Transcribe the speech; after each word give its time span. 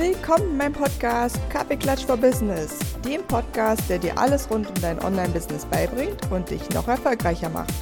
Willkommen 0.00 0.52
in 0.52 0.56
meinem 0.56 0.72
Podcast 0.72 1.38
Kaffeeklatsch 1.50 2.06
for 2.06 2.16
Business, 2.16 2.78
dem 3.04 3.22
Podcast, 3.24 3.82
der 3.90 3.98
dir 3.98 4.16
alles 4.16 4.50
rund 4.50 4.66
um 4.66 4.74
dein 4.80 4.98
Online-Business 4.98 5.66
beibringt 5.66 6.18
und 6.30 6.48
dich 6.48 6.66
noch 6.70 6.88
erfolgreicher 6.88 7.50
macht. 7.50 7.74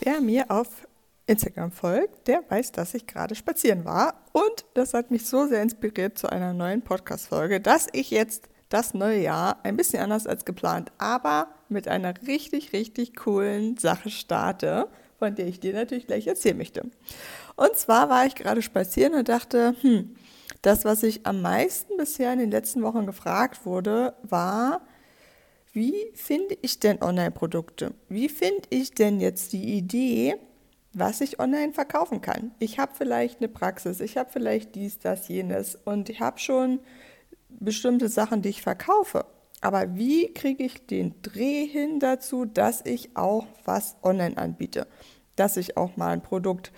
Wer 0.00 0.20
mir 0.20 0.50
auf 0.50 0.86
Instagram 1.26 1.72
folgt, 1.72 2.28
der 2.28 2.44
weiß, 2.50 2.72
dass 2.72 2.92
ich 2.92 3.06
gerade 3.06 3.34
spazieren 3.34 3.86
war 3.86 4.26
und 4.32 4.66
das 4.74 4.92
hat 4.92 5.10
mich 5.10 5.24
so 5.24 5.46
sehr 5.46 5.62
inspiriert 5.62 6.18
zu 6.18 6.28
einer 6.28 6.52
neuen 6.52 6.82
Podcast-Folge, 6.82 7.62
dass 7.62 7.86
ich 7.92 8.10
jetzt 8.10 8.50
das 8.68 8.92
neue 8.92 9.22
Jahr 9.22 9.56
ein 9.62 9.78
bisschen 9.78 10.02
anders 10.02 10.26
als 10.26 10.44
geplant, 10.44 10.92
aber 10.98 11.48
mit 11.70 11.88
einer 11.88 12.12
richtig, 12.26 12.74
richtig 12.74 13.16
coolen 13.16 13.78
Sache 13.78 14.10
starte 14.10 14.90
von 15.18 15.34
der 15.34 15.46
ich 15.46 15.60
dir 15.60 15.72
natürlich 15.74 16.06
gleich 16.06 16.26
erzählen 16.26 16.56
möchte. 16.56 16.82
Und 17.56 17.76
zwar 17.76 18.08
war 18.08 18.26
ich 18.26 18.34
gerade 18.34 18.62
spazieren 18.62 19.14
und 19.14 19.28
dachte, 19.28 19.74
hm, 19.80 20.16
das, 20.62 20.84
was 20.84 21.02
ich 21.02 21.26
am 21.26 21.42
meisten 21.42 21.96
bisher 21.96 22.32
in 22.32 22.38
den 22.38 22.50
letzten 22.50 22.82
Wochen 22.82 23.06
gefragt 23.06 23.66
wurde, 23.66 24.14
war, 24.22 24.80
wie 25.72 26.12
finde 26.14 26.56
ich 26.62 26.80
denn 26.80 27.02
Online-Produkte? 27.02 27.94
Wie 28.08 28.28
finde 28.28 28.62
ich 28.70 28.92
denn 28.92 29.20
jetzt 29.20 29.52
die 29.52 29.76
Idee, 29.76 30.36
was 30.92 31.20
ich 31.20 31.40
online 31.40 31.72
verkaufen 31.72 32.20
kann? 32.20 32.52
Ich 32.60 32.78
habe 32.78 32.92
vielleicht 32.94 33.40
eine 33.40 33.48
Praxis, 33.48 34.00
ich 34.00 34.16
habe 34.16 34.30
vielleicht 34.32 34.74
dies, 34.74 35.00
das, 35.00 35.28
jenes 35.28 35.76
und 35.84 36.08
ich 36.08 36.20
habe 36.20 36.38
schon 36.38 36.80
bestimmte 37.48 38.08
Sachen, 38.08 38.40
die 38.40 38.50
ich 38.50 38.62
verkaufe. 38.62 39.26
Aber 39.64 39.96
wie 39.96 40.30
kriege 40.34 40.62
ich 40.62 40.86
den 40.86 41.14
Dreh 41.22 41.66
hin 41.66 41.98
dazu, 41.98 42.44
dass 42.44 42.84
ich 42.84 43.16
auch 43.16 43.46
was 43.64 43.96
online 44.02 44.36
anbiete? 44.36 44.86
Dass 45.36 45.56
ich 45.56 45.78
auch 45.78 45.96
mal 45.96 46.10
ein 46.10 46.20
Produkt 46.20 46.70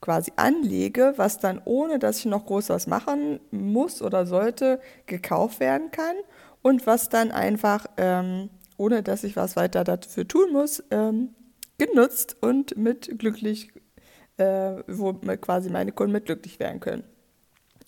quasi 0.00 0.32
anlege, 0.34 1.14
was 1.14 1.38
dann 1.38 1.62
ohne 1.64 2.00
dass 2.00 2.18
ich 2.18 2.24
noch 2.24 2.44
groß 2.44 2.70
was 2.70 2.88
machen 2.88 3.38
muss 3.52 4.02
oder 4.02 4.26
sollte, 4.26 4.80
gekauft 5.06 5.60
werden 5.60 5.92
kann 5.92 6.16
und 6.62 6.84
was 6.88 7.08
dann 7.10 7.30
einfach, 7.30 7.86
ähm, 7.96 8.50
ohne 8.76 9.04
dass 9.04 9.22
ich 9.22 9.36
was 9.36 9.54
weiter 9.54 9.84
dafür 9.84 10.26
tun 10.26 10.52
muss, 10.52 10.82
ähm, 10.90 11.28
genutzt 11.78 12.36
und 12.40 12.76
mit 12.76 13.20
glücklich, 13.20 13.70
äh, 14.38 14.82
wo 14.88 15.12
quasi 15.12 15.70
meine 15.70 15.92
Kunden 15.92 16.12
mit 16.12 16.26
glücklich 16.26 16.58
werden 16.58 16.80
können. 16.80 17.04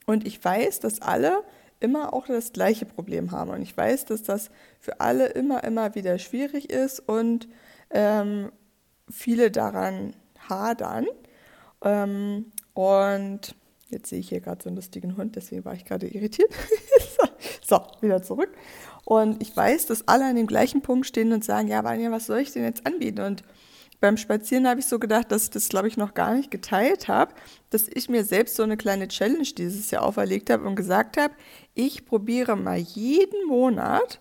Und 0.06 0.24
ich 0.28 0.42
weiß, 0.44 0.78
dass 0.78 1.02
alle 1.02 1.42
immer 1.80 2.12
auch 2.12 2.26
das 2.26 2.52
gleiche 2.52 2.86
Problem 2.86 3.30
haben. 3.30 3.50
Und 3.50 3.62
ich 3.62 3.76
weiß, 3.76 4.06
dass 4.06 4.22
das 4.22 4.50
für 4.80 5.00
alle 5.00 5.26
immer, 5.28 5.64
immer 5.64 5.94
wieder 5.94 6.18
schwierig 6.18 6.70
ist 6.70 7.00
und 7.00 7.48
ähm, 7.90 8.50
viele 9.10 9.50
daran 9.50 10.14
hadern. 10.48 11.06
Ähm, 11.82 12.52
und 12.74 13.54
jetzt 13.88 14.08
sehe 14.10 14.20
ich 14.20 14.28
hier 14.28 14.40
gerade 14.40 14.62
so 14.62 14.68
einen 14.68 14.76
lustigen 14.76 15.16
Hund, 15.16 15.36
deswegen 15.36 15.64
war 15.64 15.74
ich 15.74 15.84
gerade 15.84 16.08
irritiert. 16.08 16.52
so, 17.62 17.80
wieder 18.00 18.22
zurück. 18.22 18.50
Und 19.04 19.40
ich 19.40 19.56
weiß, 19.56 19.86
dass 19.86 20.06
alle 20.06 20.26
an 20.26 20.36
dem 20.36 20.46
gleichen 20.46 20.82
Punkt 20.82 21.06
stehen 21.06 21.32
und 21.32 21.44
sagen, 21.44 21.68
ja, 21.68 21.82
Vanja, 21.84 22.10
was 22.10 22.26
soll 22.26 22.40
ich 22.40 22.52
denn 22.52 22.64
jetzt 22.64 22.86
anbieten? 22.86 23.22
Und 23.22 23.42
beim 24.00 24.16
Spazieren 24.16 24.68
habe 24.68 24.80
ich 24.80 24.86
so 24.86 24.98
gedacht, 24.98 25.32
dass 25.32 25.44
ich 25.44 25.50
das, 25.50 25.68
glaube 25.68 25.88
ich, 25.88 25.96
noch 25.96 26.14
gar 26.14 26.34
nicht 26.34 26.50
geteilt 26.50 27.08
habe, 27.08 27.34
dass 27.70 27.88
ich 27.92 28.08
mir 28.08 28.24
selbst 28.24 28.56
so 28.56 28.62
eine 28.62 28.76
kleine 28.76 29.08
Challenge 29.08 29.42
dieses 29.42 29.90
Jahr 29.90 30.04
auferlegt 30.04 30.50
habe 30.50 30.66
und 30.66 30.76
gesagt 30.76 31.16
habe, 31.16 31.34
ich 31.74 32.06
probiere 32.06 32.56
mal 32.56 32.78
jeden 32.78 33.46
Monat 33.46 34.20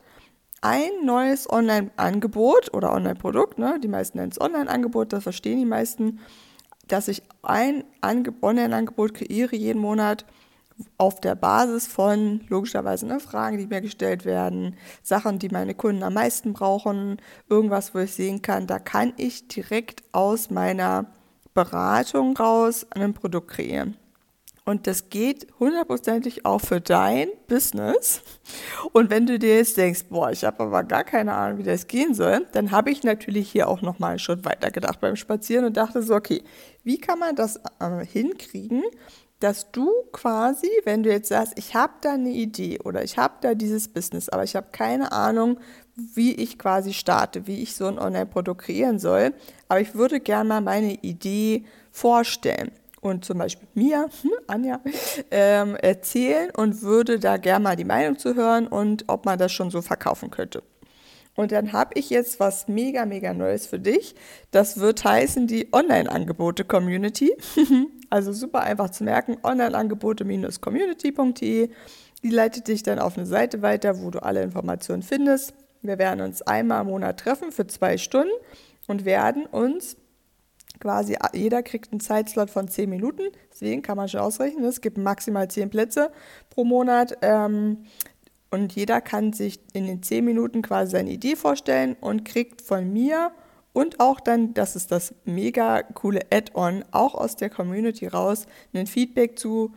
ein 0.61 1.05
neues 1.05 1.49
Online-Angebot 1.49 2.73
oder 2.73 2.91
Online-Produkt, 2.91 3.59
ne? 3.59 3.79
die 3.79 3.87
meisten 3.87 4.17
nennen 4.17 4.31
es 4.31 4.41
Online-Angebot, 4.41 5.13
das 5.13 5.23
verstehen 5.23 5.59
die 5.59 5.65
meisten, 5.65 6.19
dass 6.87 7.07
ich 7.07 7.21
ein 7.43 7.83
Online-Angebot 8.01 9.13
kreiere 9.13 9.55
jeden 9.55 9.79
Monat, 9.79 10.25
auf 10.97 11.19
der 11.19 11.35
Basis 11.35 11.87
von 11.87 12.41
logischerweise 12.49 13.07
ne, 13.07 13.19
Fragen, 13.19 13.57
die 13.57 13.67
mir 13.67 13.81
gestellt 13.81 14.25
werden, 14.25 14.75
Sachen, 15.03 15.39
die 15.39 15.49
meine 15.49 15.75
Kunden 15.75 16.03
am 16.03 16.13
meisten 16.13 16.53
brauchen, 16.53 17.17
irgendwas, 17.49 17.93
wo 17.93 17.99
ich 17.99 18.13
sehen 18.13 18.41
kann, 18.41 18.67
da 18.67 18.79
kann 18.79 19.13
ich 19.17 19.47
direkt 19.47 20.03
aus 20.11 20.49
meiner 20.49 21.05
Beratung 21.53 22.37
raus 22.37 22.85
ein 22.91 23.13
Produkt 23.13 23.49
kreieren. 23.49 23.97
Und 24.67 24.85
das 24.85 25.09
geht 25.09 25.47
hundertprozentig 25.61 26.45
auch 26.45 26.59
für 26.59 26.81
dein 26.81 27.29
Business. 27.47 28.21
Und 28.91 29.09
wenn 29.09 29.25
du 29.25 29.39
dir 29.39 29.55
jetzt 29.55 29.77
denkst, 29.77 30.07
boah, 30.09 30.29
ich 30.29 30.43
habe 30.43 30.61
aber 30.61 30.83
gar 30.83 31.05
keine 31.05 31.33
Ahnung, 31.33 31.59
wie 31.59 31.63
das 31.63 31.87
gehen 31.87 32.13
soll, 32.13 32.45
dann 32.51 32.71
habe 32.71 32.91
ich 32.91 33.01
natürlich 33.03 33.49
hier 33.49 33.69
auch 33.69 33.81
noch 33.81 33.99
mal 33.99 34.09
einen 34.09 34.19
Schritt 34.19 34.43
weiter 34.43 34.69
gedacht 34.69 34.99
beim 34.99 35.15
Spazieren 35.15 35.63
und 35.63 35.77
dachte 35.77 36.03
so, 36.03 36.15
okay, 36.15 36.43
wie 36.83 36.97
kann 36.97 37.17
man 37.17 37.37
das 37.37 37.61
äh, 37.79 38.05
hinkriegen, 38.05 38.83
dass 39.39 39.71
du 39.71 39.91
quasi, 40.11 40.69
wenn 40.83 41.03
du 41.03 41.11
jetzt 41.11 41.29
sagst, 41.29 41.53
ich 41.57 41.75
habe 41.75 41.93
da 42.01 42.13
eine 42.13 42.31
Idee 42.31 42.79
oder 42.83 43.03
ich 43.03 43.17
habe 43.17 43.35
da 43.41 43.53
dieses 43.53 43.87
Business, 43.87 44.29
aber 44.29 44.43
ich 44.43 44.55
habe 44.55 44.67
keine 44.71 45.11
Ahnung, 45.11 45.59
wie 45.95 46.33
ich 46.35 46.57
quasi 46.57 46.93
starte, 46.93 47.47
wie 47.47 47.61
ich 47.61 47.75
so 47.75 47.85
ein 47.85 47.99
Online-Produkt 47.99 48.63
kreieren 48.63 48.99
soll, 48.99 49.33
aber 49.67 49.81
ich 49.81 49.95
würde 49.95 50.19
gerne 50.19 50.49
mal 50.49 50.61
meine 50.61 50.93
Idee 50.93 51.65
vorstellen 51.91 52.71
und 53.01 53.25
zum 53.25 53.37
Beispiel 53.37 53.67
mir, 53.73 54.09
hm, 54.21 54.31
Anja, 54.47 54.79
ähm, 55.31 55.75
erzählen 55.75 56.49
und 56.55 56.81
würde 56.81 57.19
da 57.19 57.37
gerne 57.37 57.63
mal 57.63 57.75
die 57.75 57.85
Meinung 57.85 58.17
zu 58.17 58.35
hören 58.35 58.67
und 58.67 59.05
ob 59.07 59.25
man 59.25 59.37
das 59.37 59.51
schon 59.51 59.71
so 59.71 59.81
verkaufen 59.81 60.31
könnte. 60.31 60.63
Und 61.37 61.51
dann 61.51 61.71
habe 61.71 61.91
ich 61.93 62.09
jetzt 62.09 62.39
was 62.39 62.67
mega, 62.67 63.05
mega 63.05 63.31
Neues 63.31 63.67
für 63.67 63.77
dich. 63.79 64.15
Das 64.49 64.79
wird 64.79 65.03
heißen 65.03 65.45
die 65.45 65.71
Online-Angebote-Community. 65.71 67.37
also 68.09 68.33
super 68.33 68.61
einfach 68.61 68.89
zu 68.89 69.03
merken, 69.03 69.37
Online-Angebote-community.de. 69.43 71.69
Die 72.23 72.29
leitet 72.29 72.67
dich 72.67 72.81
dann 72.81 72.97
auf 72.97 73.17
eine 73.17 73.27
Seite 73.27 73.61
weiter, 73.61 74.01
wo 74.01 74.09
du 74.09 74.23
alle 74.23 74.41
Informationen 74.41 75.03
findest. 75.03 75.53
Wir 75.83 75.99
werden 75.99 76.21
uns 76.21 76.41
einmal 76.41 76.81
im 76.81 76.87
Monat 76.87 77.19
treffen 77.19 77.51
für 77.51 77.67
zwei 77.67 77.99
Stunden 77.99 78.33
und 78.87 79.05
werden 79.05 79.45
uns 79.45 79.95
quasi, 80.79 81.17
jeder 81.33 81.61
kriegt 81.61 81.91
einen 81.91 81.99
Zeitslot 81.99 82.49
von 82.49 82.67
zehn 82.67 82.89
Minuten. 82.89 83.25
Deswegen 83.51 83.83
kann 83.83 83.97
man 83.97 84.09
schon 84.09 84.21
ausrechnen, 84.21 84.65
es 84.65 84.81
gibt 84.81 84.97
maximal 84.97 85.47
zehn 85.51 85.69
Plätze 85.69 86.11
pro 86.49 86.63
Monat. 86.63 87.15
Ähm, 87.21 87.85
und 88.49 88.73
jeder 88.73 89.01
kann 89.01 89.33
sich 89.33 89.59
in 89.73 89.85
den 89.87 90.03
zehn 90.03 90.25
Minuten 90.25 90.61
quasi 90.61 90.91
seine 90.91 91.11
Idee 91.11 91.35
vorstellen 91.35 91.95
und 91.99 92.25
kriegt 92.25 92.61
von 92.61 92.91
mir 92.91 93.31
und 93.73 93.99
auch 93.99 94.19
dann, 94.19 94.53
das 94.53 94.75
ist 94.75 94.91
das 94.91 95.13
mega 95.25 95.83
coole 95.83 96.21
Add-on, 96.31 96.83
auch 96.91 97.13
aus 97.13 97.35
der 97.35 97.49
Community 97.49 98.07
raus, 98.07 98.47
ein 98.73 98.87
Feedback 98.87 99.37
zu, 99.37 99.73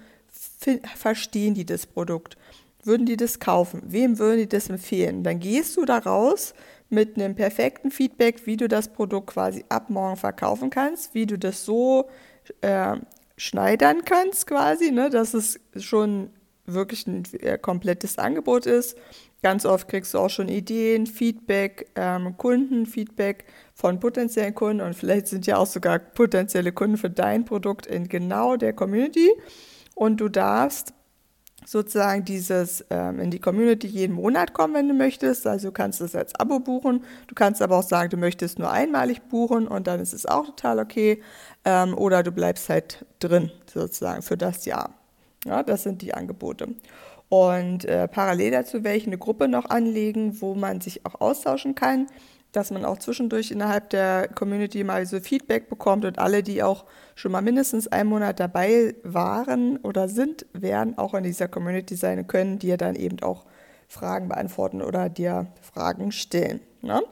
verstehen 0.96 1.54
die 1.54 1.66
das 1.66 1.86
Produkt? 1.86 2.38
Würden 2.82 3.04
die 3.04 3.18
das 3.18 3.40
kaufen? 3.40 3.82
Wem 3.84 4.18
würden 4.18 4.38
die 4.38 4.48
das 4.48 4.70
empfehlen? 4.70 5.22
Dann 5.22 5.38
gehst 5.38 5.76
du 5.76 5.84
da 5.84 5.98
raus 5.98 6.54
mit 6.88 7.16
einem 7.16 7.34
perfekten 7.34 7.90
Feedback, 7.90 8.46
wie 8.46 8.56
du 8.56 8.68
das 8.68 8.88
Produkt 8.88 9.28
quasi 9.28 9.66
ab 9.68 9.90
morgen 9.90 10.16
verkaufen 10.16 10.70
kannst, 10.70 11.14
wie 11.14 11.26
du 11.26 11.38
das 11.38 11.64
so 11.64 12.08
äh, 12.62 12.96
schneidern 13.36 14.04
kannst 14.04 14.46
quasi, 14.46 14.92
ne, 14.92 15.10
dass 15.10 15.34
es 15.34 15.60
schon 15.76 16.30
wirklich 16.66 17.06
ein 17.06 17.24
äh, 17.40 17.58
komplettes 17.58 18.18
Angebot 18.18 18.66
ist. 18.66 18.96
Ganz 19.42 19.64
oft 19.64 19.88
kriegst 19.88 20.12
du 20.12 20.18
auch 20.18 20.28
schon 20.28 20.48
Ideen, 20.48 21.06
Feedback, 21.06 21.88
ähm, 21.96 22.36
Kundenfeedback 22.36 23.44
von 23.74 23.98
potenziellen 23.98 24.54
Kunden 24.54 24.82
und 24.82 24.94
vielleicht 24.94 25.28
sind 25.28 25.46
ja 25.46 25.56
auch 25.56 25.66
sogar 25.66 25.98
potenzielle 25.98 26.72
Kunden 26.72 26.98
für 26.98 27.08
dein 27.08 27.46
Produkt 27.46 27.86
in 27.86 28.08
genau 28.08 28.56
der 28.56 28.74
Community. 28.74 29.30
Und 29.94 30.20
du 30.20 30.28
darfst 30.28 30.92
sozusagen 31.66 32.24
dieses 32.24 32.84
ähm, 32.90 33.20
in 33.20 33.30
die 33.30 33.38
Community 33.38 33.86
jeden 33.86 34.14
Monat 34.14 34.52
kommen, 34.52 34.74
wenn 34.74 34.88
du 34.88 34.94
möchtest. 34.94 35.46
Also 35.46 35.68
du 35.68 35.72
kannst 35.72 36.00
es 36.00 36.14
als 36.14 36.34
Abo 36.34 36.58
buchen. 36.60 37.04
Du 37.26 37.34
kannst 37.34 37.62
aber 37.62 37.78
auch 37.78 37.82
sagen, 37.82 38.10
du 38.10 38.16
möchtest 38.16 38.58
nur 38.58 38.70
einmalig 38.70 39.22
buchen 39.28 39.68
und 39.68 39.86
dann 39.86 40.00
ist 40.00 40.12
es 40.12 40.26
auch 40.26 40.46
total 40.46 40.78
okay. 40.78 41.22
Ähm, 41.64 41.96
oder 41.96 42.22
du 42.22 42.32
bleibst 42.32 42.68
halt 42.68 43.04
drin 43.18 43.50
sozusagen 43.72 44.22
für 44.22 44.36
das 44.36 44.64
Jahr. 44.64 44.99
Ja, 45.44 45.62
das 45.62 45.82
sind 45.82 46.02
die 46.02 46.14
Angebote. 46.14 46.68
Und 47.28 47.84
äh, 47.84 48.08
parallel 48.08 48.50
dazu 48.50 48.84
werde 48.84 48.98
ich 48.98 49.06
eine 49.06 49.18
Gruppe 49.18 49.48
noch 49.48 49.70
anlegen, 49.70 50.40
wo 50.40 50.54
man 50.54 50.80
sich 50.80 51.06
auch 51.06 51.20
austauschen 51.20 51.74
kann, 51.74 52.08
dass 52.52 52.72
man 52.72 52.84
auch 52.84 52.98
zwischendurch 52.98 53.52
innerhalb 53.52 53.90
der 53.90 54.28
Community 54.28 54.82
mal 54.82 55.06
so 55.06 55.20
Feedback 55.20 55.68
bekommt 55.68 56.04
und 56.04 56.18
alle, 56.18 56.42
die 56.42 56.62
auch 56.62 56.84
schon 57.14 57.32
mal 57.32 57.42
mindestens 57.42 57.86
einen 57.86 58.08
Monat 58.08 58.40
dabei 58.40 58.96
waren 59.04 59.76
oder 59.78 60.08
sind, 60.08 60.46
werden 60.52 60.98
auch 60.98 61.14
in 61.14 61.22
dieser 61.22 61.46
Community 61.46 61.94
sein 61.94 62.26
können, 62.26 62.58
die 62.58 62.68
ja 62.68 62.76
dann 62.76 62.96
eben 62.96 63.22
auch 63.22 63.46
Fragen 63.90 64.28
beantworten 64.28 64.82
oder 64.82 65.08
dir 65.08 65.48
Fragen 65.60 66.12
stellen. 66.12 66.60
Ne? 66.80 67.02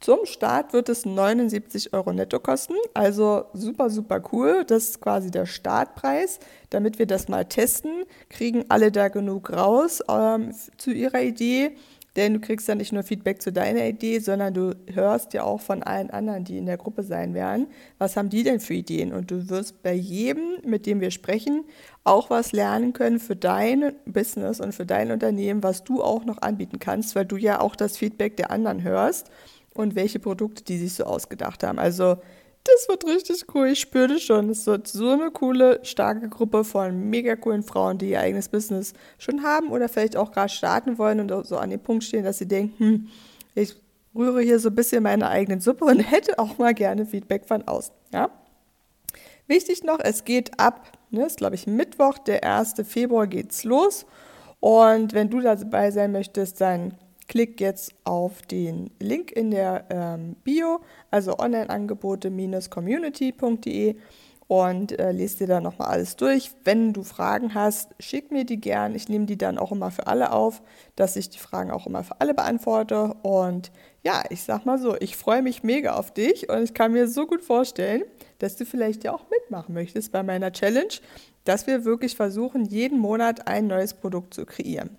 Zum 0.00 0.26
Start 0.26 0.72
wird 0.72 0.88
es 0.88 1.06
79 1.06 1.92
Euro 1.94 2.12
netto 2.12 2.40
kosten, 2.40 2.74
also 2.92 3.44
super, 3.52 3.88
super 3.88 4.20
cool. 4.32 4.64
Das 4.66 4.90
ist 4.90 5.00
quasi 5.00 5.30
der 5.30 5.46
Startpreis. 5.46 6.40
Damit 6.70 6.98
wir 6.98 7.06
das 7.06 7.28
mal 7.28 7.44
testen, 7.44 8.04
kriegen 8.28 8.64
alle 8.68 8.90
da 8.90 9.08
genug 9.08 9.52
raus 9.52 10.02
ähm, 10.10 10.52
zu 10.76 10.90
ihrer 10.90 11.22
Idee 11.22 11.76
Denn 12.16 12.34
du 12.34 12.40
kriegst 12.40 12.66
ja 12.66 12.74
nicht 12.74 12.92
nur 12.92 13.02
Feedback 13.02 13.40
zu 13.42 13.52
deiner 13.52 13.86
Idee, 13.86 14.18
sondern 14.18 14.54
du 14.54 14.74
hörst 14.92 15.34
ja 15.34 15.44
auch 15.44 15.60
von 15.60 15.82
allen 15.82 16.10
anderen, 16.10 16.44
die 16.44 16.58
in 16.58 16.66
der 16.66 16.76
Gruppe 16.76 17.02
sein 17.02 17.34
werden, 17.34 17.68
was 17.98 18.16
haben 18.16 18.28
die 18.28 18.42
denn 18.42 18.60
für 18.60 18.74
Ideen? 18.74 19.12
Und 19.12 19.30
du 19.30 19.48
wirst 19.48 19.82
bei 19.82 19.92
jedem, 19.92 20.58
mit 20.64 20.86
dem 20.86 21.00
wir 21.00 21.10
sprechen, 21.10 21.64
auch 22.04 22.30
was 22.30 22.52
lernen 22.52 22.92
können 22.92 23.20
für 23.20 23.36
dein 23.36 23.92
Business 24.06 24.60
und 24.60 24.74
für 24.74 24.86
dein 24.86 25.10
Unternehmen, 25.10 25.62
was 25.62 25.84
du 25.84 26.02
auch 26.02 26.24
noch 26.24 26.42
anbieten 26.42 26.78
kannst, 26.78 27.14
weil 27.14 27.26
du 27.26 27.36
ja 27.36 27.60
auch 27.60 27.76
das 27.76 27.96
Feedback 27.96 28.36
der 28.36 28.50
anderen 28.50 28.82
hörst 28.82 29.30
und 29.74 29.94
welche 29.94 30.18
Produkte 30.18 30.64
die 30.64 30.78
sich 30.78 30.94
so 30.94 31.04
ausgedacht 31.04 31.62
haben. 31.62 31.78
Also 31.78 32.16
das 32.74 32.88
wird 32.88 33.04
richtig 33.04 33.46
cool. 33.54 33.68
Ich 33.68 33.80
spüre 33.80 34.08
das 34.08 34.22
schon. 34.22 34.50
Es 34.50 34.66
wird 34.66 34.86
so 34.86 35.10
eine 35.10 35.30
coole, 35.30 35.80
starke 35.82 36.28
Gruppe 36.28 36.64
von 36.64 37.10
mega 37.10 37.36
coolen 37.36 37.62
Frauen, 37.62 37.98
die 37.98 38.10
ihr 38.10 38.20
eigenes 38.20 38.48
Business 38.48 38.92
schon 39.18 39.42
haben 39.42 39.70
oder 39.70 39.88
vielleicht 39.88 40.16
auch 40.16 40.30
gerade 40.32 40.48
starten 40.48 40.98
wollen 40.98 41.20
und 41.20 41.46
so 41.46 41.56
an 41.56 41.70
dem 41.70 41.80
Punkt 41.80 42.04
stehen, 42.04 42.24
dass 42.24 42.38
sie 42.38 42.48
denken, 42.48 42.78
hm, 42.78 43.08
ich 43.54 43.76
rühre 44.14 44.42
hier 44.42 44.58
so 44.58 44.68
ein 44.68 44.74
bisschen 44.74 45.02
meine 45.02 45.28
eigenen 45.28 45.60
Suppe 45.60 45.84
und 45.84 45.98
hätte 46.10 46.38
auch 46.38 46.58
mal 46.58 46.74
gerne 46.74 47.06
Feedback 47.06 47.46
von 47.46 47.66
außen. 47.66 47.94
Ja? 48.12 48.30
Wichtig 49.46 49.82
noch, 49.84 49.98
es 50.00 50.24
geht 50.24 50.58
ab, 50.60 50.98
ne, 51.10 51.26
ist 51.26 51.38
glaube 51.38 51.54
ich 51.54 51.66
Mittwoch, 51.66 52.18
der 52.18 52.44
1. 52.44 52.74
Februar 52.84 53.26
geht's 53.26 53.64
los. 53.64 54.04
Und 54.60 55.14
wenn 55.14 55.30
du 55.30 55.40
dabei 55.40 55.90
sein 55.90 56.12
möchtest, 56.12 56.60
dann 56.60 56.94
Klick 57.28 57.60
jetzt 57.60 57.94
auf 58.04 58.42
den 58.42 58.90
Link 58.98 59.32
in 59.32 59.50
der 59.50 59.84
ähm, 59.90 60.36
Bio, 60.42 60.80
also 61.10 61.38
onlineangebote-community.de 61.38 63.96
und 64.48 64.98
äh, 64.98 65.12
lest 65.12 65.40
dir 65.40 65.46
da 65.46 65.60
nochmal 65.60 65.88
alles 65.88 66.16
durch. 66.16 66.52
Wenn 66.64 66.94
du 66.94 67.04
Fragen 67.04 67.54
hast, 67.54 67.90
schick 68.00 68.32
mir 68.32 68.44
die 68.44 68.58
gern. 68.58 68.94
Ich 68.94 69.10
nehme 69.10 69.26
die 69.26 69.36
dann 69.36 69.58
auch 69.58 69.72
immer 69.72 69.90
für 69.90 70.06
alle 70.06 70.32
auf, 70.32 70.62
dass 70.96 71.16
ich 71.16 71.28
die 71.28 71.38
Fragen 71.38 71.70
auch 71.70 71.86
immer 71.86 72.02
für 72.02 72.18
alle 72.20 72.32
beantworte. 72.32 73.14
Und 73.22 73.70
ja, 74.02 74.24
ich 74.30 74.42
sag 74.42 74.64
mal 74.64 74.78
so, 74.78 74.96
ich 74.98 75.18
freue 75.18 75.42
mich 75.42 75.62
mega 75.62 75.96
auf 75.96 76.14
dich 76.14 76.48
und 76.48 76.62
ich 76.62 76.72
kann 76.72 76.92
mir 76.92 77.08
so 77.08 77.26
gut 77.26 77.42
vorstellen, 77.42 78.04
dass 78.38 78.56
du 78.56 78.64
vielleicht 78.64 79.04
ja 79.04 79.12
auch 79.12 79.26
mitmachen 79.30 79.74
möchtest 79.74 80.12
bei 80.12 80.22
meiner 80.22 80.50
Challenge, 80.50 80.94
dass 81.44 81.66
wir 81.66 81.84
wirklich 81.84 82.16
versuchen, 82.16 82.64
jeden 82.64 82.98
Monat 82.98 83.46
ein 83.46 83.66
neues 83.66 83.92
Produkt 83.92 84.32
zu 84.32 84.46
kreieren. 84.46 84.96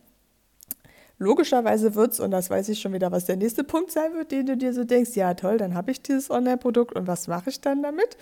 Logischerweise 1.22 1.96
wird 1.96 2.14
es, 2.14 2.22
und 2.22 2.32
das 2.32 2.50
weiß 2.50 2.70
ich 2.70 2.80
schon 2.80 2.94
wieder, 2.94 3.12
was 3.12 3.26
der 3.26 3.36
nächste 3.36 3.66
Punkt 3.66 3.92
sein 3.92 4.14
wird, 4.14 4.32
den 4.32 4.46
du 4.46 4.56
dir 4.56 4.74
so 4.74 4.86
denkst, 4.86 5.16
ja 5.16 5.34
toll, 5.34 5.58
dann 5.58 5.74
habe 5.74 5.92
ich 5.92 6.02
dieses 6.02 6.32
Online-Produkt 6.32 6.96
und 6.96 7.08
was 7.08 7.28
mache 7.28 7.50
ich 7.50 7.60
dann 7.60 7.84
damit? 7.84 8.16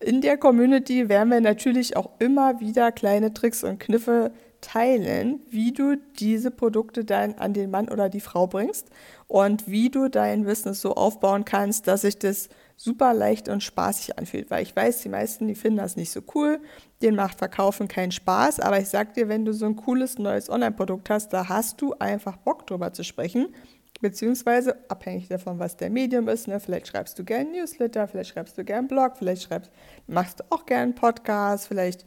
In 0.00 0.20
der 0.20 0.36
Community 0.36 1.08
werden 1.08 1.30
wir 1.30 1.40
natürlich 1.40 1.96
auch 1.96 2.10
immer 2.18 2.60
wieder 2.60 2.92
kleine 2.92 3.32
Tricks 3.32 3.64
und 3.64 3.80
Kniffe 3.80 4.32
teilen, 4.62 5.40
wie 5.50 5.72
du 5.72 5.96
diese 6.18 6.50
Produkte 6.50 7.04
dann 7.04 7.34
an 7.34 7.52
den 7.52 7.70
Mann 7.70 7.90
oder 7.90 8.08
die 8.08 8.20
Frau 8.20 8.46
bringst 8.46 8.88
und 9.26 9.68
wie 9.68 9.90
du 9.90 10.08
dein 10.08 10.44
Business 10.44 10.80
so 10.80 10.94
aufbauen 10.94 11.44
kannst, 11.44 11.86
dass 11.88 12.02
sich 12.02 12.18
das 12.18 12.48
super 12.76 13.12
leicht 13.12 13.48
und 13.48 13.62
spaßig 13.62 14.18
anfühlt. 14.18 14.50
Weil 14.50 14.62
ich 14.62 14.74
weiß, 14.74 15.02
die 15.02 15.08
meisten, 15.08 15.46
die 15.46 15.54
finden 15.54 15.78
das 15.78 15.96
nicht 15.96 16.10
so 16.10 16.20
cool, 16.34 16.60
denen 17.02 17.16
macht 17.16 17.38
Verkaufen 17.38 17.88
keinen 17.88 18.12
Spaß, 18.12 18.60
aber 18.60 18.78
ich 18.78 18.88
sag 18.88 19.14
dir, 19.14 19.28
wenn 19.28 19.44
du 19.44 19.52
so 19.52 19.66
ein 19.66 19.76
cooles 19.76 20.18
neues 20.18 20.48
Online-Produkt 20.48 21.10
hast, 21.10 21.32
da 21.32 21.48
hast 21.48 21.80
du 21.82 21.94
einfach 21.98 22.36
Bock 22.38 22.66
drüber 22.66 22.92
zu 22.92 23.04
sprechen. 23.04 23.54
Beziehungsweise 24.00 24.76
abhängig 24.90 25.28
davon, 25.28 25.60
was 25.60 25.76
der 25.76 25.88
Medium 25.88 26.26
ist. 26.26 26.48
Ne? 26.48 26.58
Vielleicht 26.58 26.88
schreibst 26.88 27.16
du 27.20 27.24
gerne 27.24 27.52
Newsletter, 27.52 28.08
vielleicht 28.08 28.30
schreibst 28.30 28.58
du 28.58 28.64
gerne 28.64 28.88
Blog, 28.88 29.16
vielleicht 29.16 29.42
schreibst, 29.42 29.70
machst 30.08 30.40
du 30.40 30.44
auch 30.50 30.66
gerne 30.66 30.92
Podcast, 30.92 31.68
vielleicht 31.68 32.04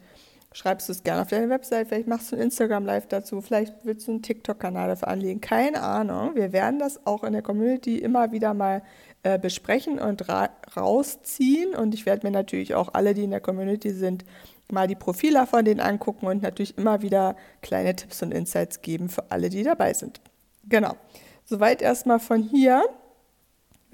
schreibst 0.56 0.88
du 0.88 0.92
es 0.92 1.02
gerne 1.02 1.20
auf 1.20 1.28
deine 1.28 1.50
Website, 1.50 1.88
vielleicht 1.88 2.08
machst 2.08 2.32
du 2.32 2.36
ein 2.36 2.42
Instagram-Live 2.42 3.08
dazu, 3.08 3.42
vielleicht 3.42 3.74
willst 3.84 4.08
du 4.08 4.12
einen 4.12 4.22
TikTok-Kanal 4.22 4.88
dafür 4.88 5.08
anlegen, 5.08 5.42
keine 5.42 5.82
Ahnung. 5.82 6.34
Wir 6.34 6.52
werden 6.54 6.78
das 6.78 7.04
auch 7.04 7.24
in 7.24 7.34
der 7.34 7.42
Community 7.42 7.98
immer 7.98 8.32
wieder 8.32 8.54
mal 8.54 8.82
äh, 9.22 9.38
besprechen 9.38 9.98
und 9.98 10.30
ra 10.30 10.48
rausziehen 10.74 11.74
und 11.74 11.92
ich 11.92 12.06
werde 12.06 12.26
mir 12.26 12.30
natürlich 12.30 12.74
auch 12.74 12.94
alle, 12.94 13.12
die 13.12 13.24
in 13.24 13.32
der 13.32 13.40
Community 13.40 13.90
sind, 13.90 14.24
mal 14.72 14.86
die 14.88 14.94
Profile 14.94 15.46
von 15.46 15.62
denen 15.62 15.80
angucken 15.80 16.26
und 16.26 16.42
natürlich 16.42 16.78
immer 16.78 17.02
wieder 17.02 17.36
kleine 17.60 17.94
Tipps 17.94 18.22
und 18.22 18.32
Insights 18.32 18.80
geben 18.80 19.10
für 19.10 19.30
alle, 19.30 19.50
die 19.50 19.62
dabei 19.62 19.92
sind. 19.92 20.22
Genau. 20.64 20.96
Soweit 21.44 21.82
erstmal 21.82 22.18
von 22.18 22.42
hier. 22.42 22.82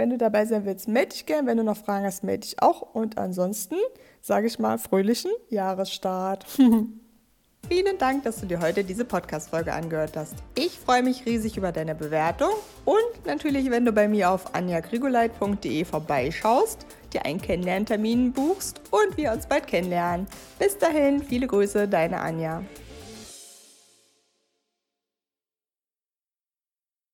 Wenn 0.03 0.11
du 0.11 0.19
dabei 0.19 0.47
sein 0.47 0.65
willst, 0.65 0.89
melde 0.89 1.11
dich 1.11 1.27
gerne. 1.27 1.47
Wenn 1.47 1.59
du 1.59 1.63
noch 1.63 1.77
Fragen 1.77 2.05
hast, 2.05 2.25
melde 2.25 2.41
dich 2.41 2.61
auch. 2.61 2.93
Und 2.93 3.19
ansonsten 3.19 3.77
sage 4.21 4.49
ich 4.49 4.59
mal 4.59 4.77
fröhlichen 4.77 5.31
Jahresstart. 5.49 6.45
Vielen 7.69 7.99
Dank, 7.99 8.25
dass 8.25 8.41
du 8.41 8.47
dir 8.47 8.61
heute 8.61 8.83
diese 8.83 9.05
Podcast-Folge 9.05 9.73
angehört 9.73 10.17
hast. 10.17 10.35
Ich 10.57 10.73
freue 10.73 11.05
mich 11.05 11.25
riesig 11.25 11.57
über 11.57 11.71
deine 11.71 11.95
Bewertung 11.95 12.51
und 12.85 13.27
natürlich, 13.27 13.71
wenn 13.71 13.85
du 13.85 13.93
bei 13.93 14.09
mir 14.09 14.33
auf 14.33 14.57
anjagrigoleit.de 14.57 15.85
vorbeischaust, 15.85 16.85
dir 17.13 17.25
einen 17.25 17.41
Kennenlerntermin 17.41 18.33
buchst 18.33 18.81
und 18.91 19.17
wir 19.17 19.31
uns 19.31 19.47
bald 19.47 19.69
kennenlernen. 19.69 20.27
Bis 20.59 20.77
dahin, 20.79 21.23
viele 21.23 21.47
Grüße, 21.47 21.87
deine 21.87 22.19
Anja. 22.19 22.65